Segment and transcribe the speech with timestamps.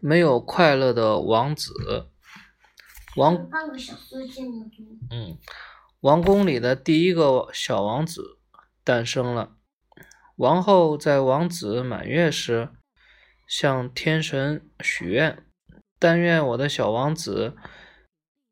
[0.00, 1.72] 没有快乐的王子。
[3.16, 4.86] 王半个小时见得多。
[5.10, 5.38] 嗯，
[6.00, 8.38] 王宫里的第一个小王子
[8.84, 9.56] 诞生了。
[10.36, 12.70] 王后在王子满月时
[13.46, 15.44] 向天神许愿
[15.98, 17.56] ：“但愿我的小王子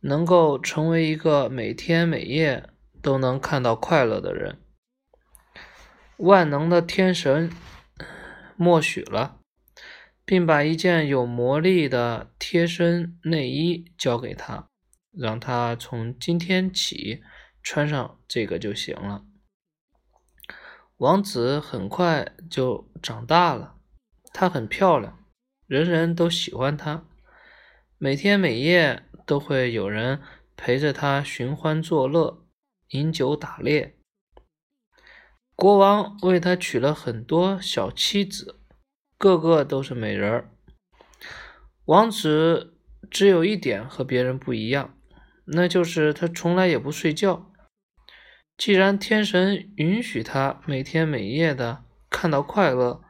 [0.00, 2.70] 能够成为一个每天每夜
[3.00, 4.60] 都能看到快乐的人。”
[6.16, 7.52] 万能的天神
[8.56, 9.38] 默许了，
[10.26, 14.68] 并把一件有魔力的贴身内衣交给他，
[15.12, 17.22] 让他从今天起
[17.62, 19.24] 穿上这个就行了。
[20.96, 23.76] 王子很快就长大了，
[24.32, 25.24] 她很漂亮，
[25.66, 27.06] 人人都喜欢她，
[27.98, 30.20] 每天每夜都会有人
[30.56, 32.46] 陪着她寻欢作乐、
[32.88, 33.98] 饮酒打猎。
[35.54, 38.60] 国王为他娶了很多小妻子，
[39.18, 40.50] 个个都是美人儿。
[41.84, 42.74] 王子
[43.10, 44.96] 只有一点和别人不一样，
[45.46, 47.52] 那就是他从来也不睡觉。
[48.56, 53.02] 既然天神允许他每天每夜的看到快乐，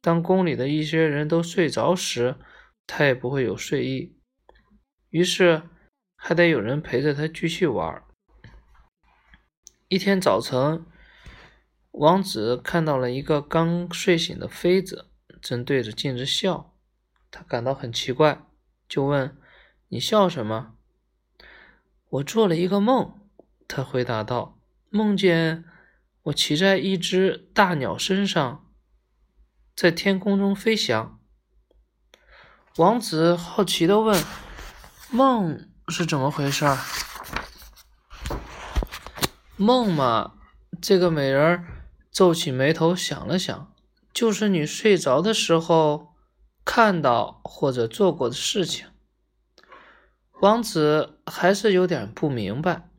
[0.00, 2.36] 当宫里的一些人都睡着时，
[2.86, 4.16] 他也不会有睡意。
[5.10, 5.62] 于是
[6.16, 8.02] 还得有人陪着他继续玩。
[9.88, 10.86] 一天早晨。
[11.90, 15.10] 王子看到了一个刚睡醒的妃子，
[15.42, 16.72] 正对着镜子笑，
[17.30, 18.46] 他感到很奇怪，
[18.88, 19.36] 就问
[19.88, 20.74] ：“你笑什么
[22.08, 23.18] ？”“我做了一个梦。”
[23.66, 25.64] 他回答道，“梦见
[26.22, 28.70] 我骑在一只大鸟身上，
[29.74, 31.18] 在天空中飞翔。”
[32.78, 34.22] 王子好奇地问
[35.10, 36.64] ：“梦是怎么回事
[39.56, 40.34] ？”“梦嘛，
[40.80, 41.66] 这个美人。”
[42.12, 43.71] 皱起眉头想了想，
[44.12, 46.14] 就是你睡着的时候
[46.64, 48.86] 看到或者做过的事情。
[50.40, 52.90] 王子还是有点不明白，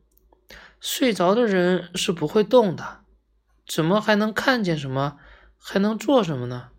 [0.80, 3.04] 睡着的人是不会动的，
[3.66, 5.18] 怎么还能看见什么，
[5.58, 6.70] 还能做什么呢？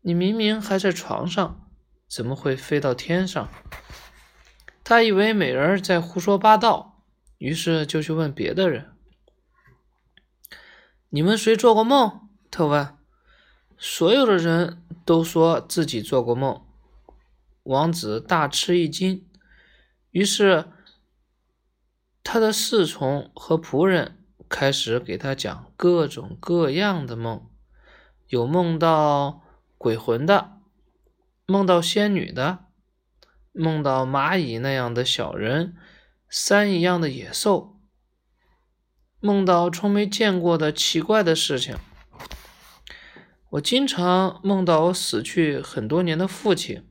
[0.00, 1.70] 你明明还在床上，
[2.08, 3.48] 怎么会飞到天上？
[4.82, 7.04] 他以为美人在胡说八道，
[7.38, 8.96] 于是就去问别的人。
[11.10, 12.28] 你们谁做过梦？
[12.50, 12.97] 他问。
[13.78, 16.60] 所有的人都说自己做过梦。
[17.62, 19.24] 王子大吃一惊，
[20.10, 20.66] 于是
[22.24, 24.18] 他的侍从和仆人
[24.48, 27.48] 开始给他讲各种各样的梦，
[28.26, 29.42] 有梦到
[29.76, 30.58] 鬼魂的，
[31.46, 32.64] 梦到仙女的，
[33.52, 35.76] 梦到蚂蚁那样的小人，
[36.28, 37.76] 山一样的野兽。
[39.20, 41.76] 梦到从没见过的奇怪的事情。
[43.50, 46.86] 我经常梦到我死去很多年的父亲，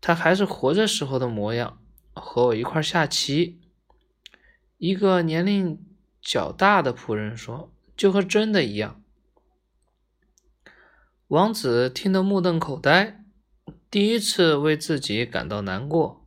[0.00, 1.78] 他还是活着时候的模样，
[2.12, 3.60] 和我一块下棋。
[4.76, 5.80] 一个年龄
[6.20, 9.00] 较大的仆人说：“就和真的一样。”
[11.28, 13.24] 王子听得目瞪口呆，
[13.88, 16.26] 第一次为自己感到难过。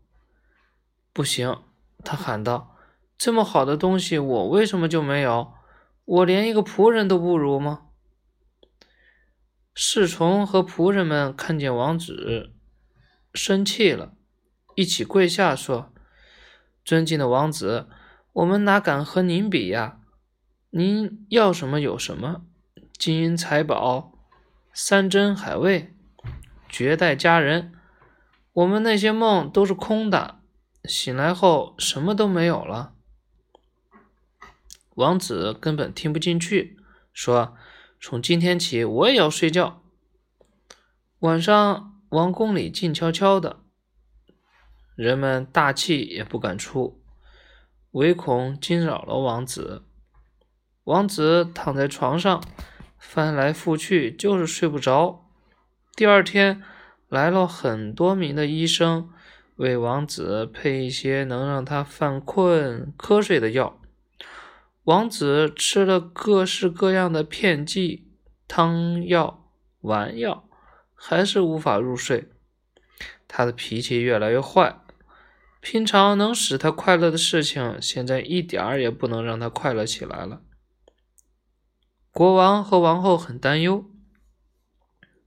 [1.11, 1.57] 不行，
[2.05, 2.77] 他喊道。
[3.17, 5.53] 这么好的东西，我为什么就没有？
[6.05, 7.87] 我连一个仆人都不如吗？
[9.73, 12.51] 侍从和仆人们看见王子
[13.33, 14.13] 生气了，
[14.75, 15.93] 一起跪下说
[16.83, 17.87] ：“尊敬的王子，
[18.33, 19.99] 我们哪敢和您比呀？
[20.71, 22.45] 您要什么有什么，
[22.97, 24.11] 金银财宝、
[24.73, 25.93] 山珍海味、
[26.67, 27.73] 绝代佳人。
[28.53, 30.41] 我们那些梦都是空的，
[30.83, 32.93] 醒来后什么都没有了。”
[34.95, 36.77] 王子根本听不进去，
[37.13, 37.55] 说
[38.03, 39.83] ：“从今天起，我也要睡觉。
[41.19, 43.59] 晚上，王宫里静悄悄的，
[44.95, 46.99] 人们大气也不敢出，
[47.91, 49.83] 唯恐惊扰了王子。
[50.85, 52.43] 王子躺在床上，
[52.97, 55.29] 翻来覆去，就是睡不着。
[55.95, 56.63] 第二天，
[57.07, 59.11] 来了很多名的医生，
[59.57, 63.77] 为王子配一些能让他犯困、瞌睡的药。”
[64.85, 68.07] 王子吃了各式各样的片剂、
[68.47, 69.51] 汤药、
[69.81, 70.49] 丸药，
[70.95, 72.31] 还是无法入睡。
[73.27, 74.81] 他的脾气越来越坏，
[75.59, 80.41] 平常能使他快乐的事情，现在一点儿也不能让他快乐起来了。
[82.11, 83.85] 国王和王后很担忧，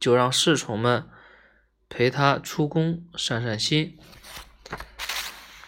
[0.01, 1.09] 就让侍从们
[1.89, 3.97] 陪他出宫散散心。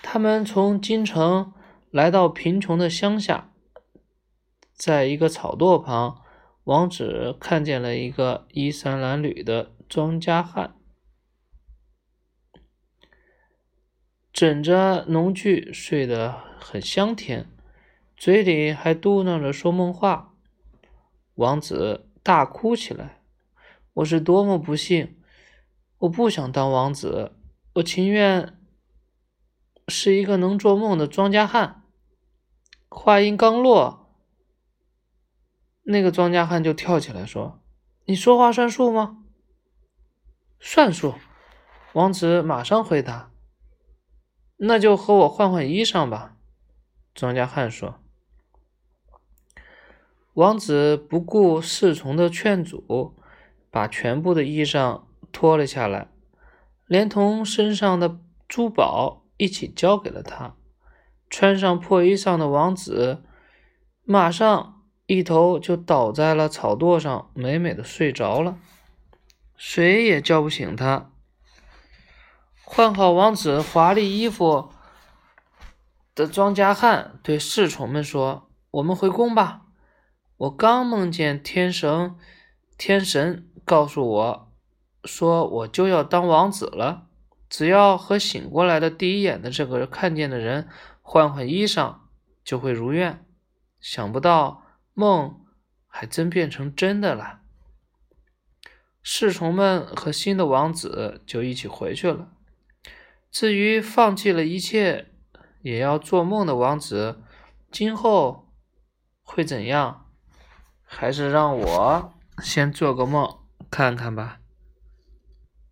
[0.03, 1.55] 他们从京城
[1.93, 3.53] 来到贫穷的乡下。
[4.77, 6.23] 在一个草垛旁，
[6.65, 10.77] 王子看见了一个衣衫褴褛的庄稼汉。
[14.31, 17.49] 枕着农具睡得很香甜，
[18.19, 20.35] 嘴里还嘟囔着说梦话。
[21.37, 23.23] 王子大哭起来
[23.95, 25.17] ：“我是多么不幸！
[26.01, 27.33] 我不想当王子，
[27.77, 28.59] 我情愿
[29.89, 31.85] 是一个能做梦的庄稼汉。”
[32.91, 34.06] 话音刚落，
[35.89, 37.61] 那个庄稼汉就跳起来说
[38.07, 39.25] ：“你说话算数吗
[40.59, 41.15] ？”“算数。”
[41.95, 43.31] 王子马上回答。
[44.59, 46.37] “那就和我换换衣裳吧。”
[47.15, 48.01] 庄稼汉说。
[50.35, 53.15] 王子不顾侍从的劝阻，
[53.71, 56.09] 把全部的衣裳脱了下来，
[56.87, 58.19] 连同身上的
[58.49, 60.57] 珠宝一起交给了他。
[61.31, 63.23] 穿上破衣裳的王子，
[64.05, 64.76] 马上
[65.07, 68.59] 一头就倒在了草垛上，美美的睡着了，
[69.57, 71.11] 谁也叫不醒他。
[72.65, 74.71] 换好王子华丽衣服
[76.15, 79.63] 的庄稼汉对侍从们说：“我们回宫吧。
[80.37, 82.17] 我刚梦见天神，
[82.77, 84.53] 天神告诉我，
[85.05, 87.07] 说我就要当王子了。
[87.49, 90.69] 只要和醒过来的第一眼的这个看见的人。”
[91.09, 91.99] 换换衣裳
[92.43, 93.25] 就会如愿，
[93.81, 94.65] 想不到
[94.99, 95.45] 梦
[95.87, 97.41] 还真变成真的了。
[99.03, 102.33] 侍从们和新的王子就一起回去了。
[103.31, 105.13] 至于放弃了一切
[105.61, 107.23] 也要做梦的王子，
[107.71, 108.49] 今后
[109.23, 110.07] 会怎样？
[110.83, 113.41] 还是让我先做个梦
[113.71, 114.41] 看看吧。